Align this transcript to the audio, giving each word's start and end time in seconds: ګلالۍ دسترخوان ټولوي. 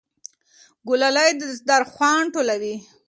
ګلالۍ 0.87 1.31
دسترخوان 1.39 2.23
ټولوي. 2.33 2.75